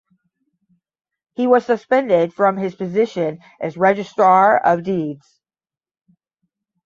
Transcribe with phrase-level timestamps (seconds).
[1.35, 5.39] He was suspended from his position as Registrar of Deeds.